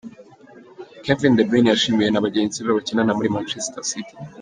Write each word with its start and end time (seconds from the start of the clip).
Kevin 1.03 1.33
De 1.37 1.43
Bryne 1.49 1.69
yashimiwe 1.71 2.09
na 2.11 2.23
Bagenzi 2.25 2.57
be 2.63 2.71
bakinana 2.77 3.15
muri 3.17 3.33
Manchester 3.35 3.83
City. 3.91 4.13